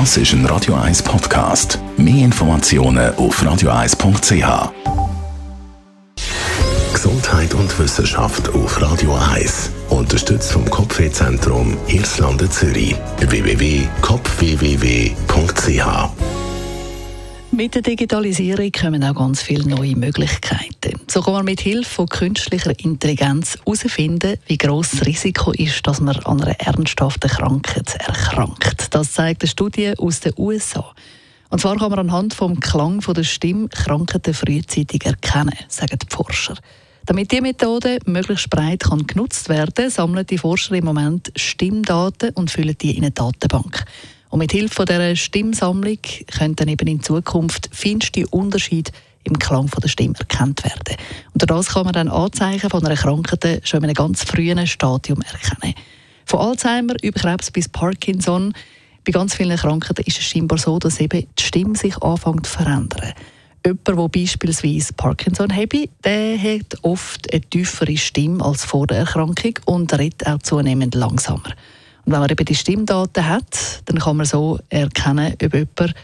Das 0.00 0.16
ist 0.16 0.32
ein 0.32 0.44
Radio 0.46 0.74
1 0.74 1.04
Podcast. 1.04 1.78
Mehr 1.96 2.24
Informationen 2.24 3.14
auf 3.14 3.40
radio1.ch. 3.40 4.72
Gesundheit 6.92 7.54
und 7.54 7.78
Wissenschaft 7.78 8.48
auf 8.48 8.82
Radio 8.82 9.16
1. 9.32 9.70
Unterstützt 9.90 10.50
vom 10.50 10.68
Kopfwehzentrum 10.68 11.76
Irlande 11.86 12.50
Zürich. 12.50 12.96
www.kopfwww.ch 13.20 16.10
mit 17.52 17.76
der 17.76 17.82
Digitalisierung 17.82 18.72
kommen 18.72 19.04
auch 19.04 19.14
ganz 19.14 19.40
viele 19.40 19.68
neue 19.68 19.94
Möglichkeiten. 19.94 20.93
So 21.06 21.20
kann 21.20 21.34
man 21.34 21.44
mit 21.44 21.60
Hilfe 21.60 21.88
von 21.88 22.08
künstlicher 22.08 22.78
Intelligenz 22.78 23.58
herausfinden, 23.58 24.38
wie 24.46 24.58
groß 24.58 24.90
das 24.90 25.06
Risiko 25.06 25.52
ist, 25.52 25.86
dass 25.86 26.00
man 26.00 26.16
an 26.20 26.42
einer 26.42 26.58
ernsthaften 26.60 27.30
Krankheit 27.30 27.94
erkrankt. 28.00 28.94
Das 28.94 29.12
zeigt 29.12 29.42
eine 29.42 29.48
Studie 29.48 29.94
aus 29.98 30.20
den 30.20 30.32
USA. 30.36 30.94
Und 31.50 31.60
zwar 31.60 31.76
kann 31.76 31.90
man 31.90 32.00
anhand 32.00 32.34
vom 32.34 32.58
Klang 32.58 33.00
der 33.00 33.22
Stimme 33.22 33.68
Krankheiten 33.68 34.34
frühzeitig 34.34 35.04
erkennen, 35.04 35.54
sagen 35.68 35.98
die 36.02 36.06
Forscher. 36.08 36.56
Damit 37.06 37.30
diese 37.32 37.42
Methode 37.42 37.98
möglichst 38.06 38.48
breit 38.48 38.80
kann 38.80 39.06
genutzt 39.06 39.48
werden 39.48 39.74
kann, 39.74 39.90
sammeln 39.90 40.26
die 40.26 40.38
Forscher 40.38 40.74
im 40.74 40.86
Moment 40.86 41.30
Stimmdaten 41.36 42.30
und 42.30 42.50
füllen 42.50 42.76
die 42.80 42.96
in 42.96 43.04
eine 43.04 43.10
Datenbank. 43.10 43.84
Und 44.30 44.38
mit 44.38 44.52
Hilfe 44.52 44.84
dieser 44.84 45.14
Stimmsammlung 45.14 45.98
können 46.26 46.56
dann 46.56 46.68
eben 46.68 46.88
in 46.88 47.02
Zukunft 47.02 47.68
feinste 47.72 48.26
Unterschiede 48.28 48.90
im 49.24 49.38
Klang 49.38 49.68
von 49.68 49.80
der 49.80 49.88
Stimme 49.88 50.14
erkannt 50.18 50.64
werden. 50.64 50.96
Und 51.32 51.50
das 51.50 51.68
kann 51.68 51.84
man 51.84 51.92
dann 51.92 52.08
Anzeichen 52.08 52.70
von 52.70 52.84
einer 52.84 52.96
Krankheit 52.96 53.66
schon 53.66 53.78
in 53.78 53.84
einem 53.84 53.94
ganz 53.94 54.24
frühen 54.24 54.66
Stadium 54.66 55.20
erkennen. 55.22 55.74
Von 56.26 56.40
Alzheimer 56.40 56.94
über 57.02 57.20
Krebs 57.20 57.50
bis 57.50 57.68
Parkinson. 57.68 58.54
Bei 59.04 59.12
ganz 59.12 59.34
vielen 59.34 59.56
Krankheiten 59.56 60.04
ist 60.06 60.18
es 60.18 60.24
scheinbar 60.24 60.58
so, 60.58 60.78
dass 60.78 61.00
eben 61.00 61.26
die 61.38 61.42
Stimme 61.42 61.76
sich 61.76 61.96
anfängt 62.02 62.46
zu 62.46 62.52
verändern. 62.52 63.12
Jemand, 63.66 63.88
der 63.88 63.94
beispielsweise 63.94 64.92
Parkinson 64.92 65.54
hat, 65.54 65.72
der 66.04 66.38
hat 66.38 66.76
oft 66.82 67.32
eine 67.32 67.40
tiefere 67.42 67.96
Stimme 67.96 68.44
als 68.44 68.64
vor 68.64 68.86
der 68.86 68.98
Erkrankung 68.98 69.54
und 69.64 69.98
redet 69.98 70.26
auch 70.26 70.38
zunehmend 70.38 70.94
langsamer. 70.94 71.54
Und 72.04 72.12
wenn 72.12 72.20
man 72.20 72.30
eben 72.30 72.44
die 72.44 72.54
Stimmdaten 72.54 73.26
hat, 73.26 73.82
dann 73.86 73.98
kann 73.98 74.18
man 74.18 74.26
so 74.26 74.58
erkennen, 74.68 75.34
ob 75.42 75.54
jemand 75.54 75.94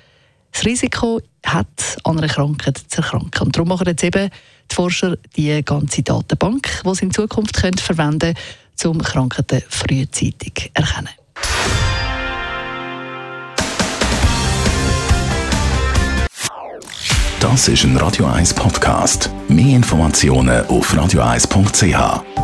das 0.53 0.65
Risiko 0.65 1.21
hat, 1.45 1.99
an 2.05 2.19
einer 2.19 2.29
Krankheit 2.29 2.79
zu 2.89 3.03
erkranken. 3.03 3.47
Und 3.47 3.57
darum 3.57 3.69
machen 3.69 3.87
jetzt 3.87 4.05
eben 4.05 4.31
die 4.71 4.75
Forscher 4.75 5.17
die 5.37 5.63
ganze 5.65 6.03
Datenbank, 6.03 6.83
die 6.85 6.95
sie 6.95 7.05
in 7.07 7.11
Zukunft 7.13 7.55
können 7.55 7.79
verwenden 7.79 8.35
können, 8.77 8.97
um 8.97 9.03
Krankheiten 9.03 9.63
frühzeitig 9.69 10.55
zu 10.55 10.83
erkennen. 10.83 11.11
Das 17.41 17.69
ist 17.69 17.85
ein 17.85 17.97
Radio 17.97 18.27
1 18.27 18.53
Podcast. 18.53 19.31
Mehr 19.49 19.77
Informationen 19.77 20.67
auf 20.67 20.93
radio1.ch. 20.93 22.40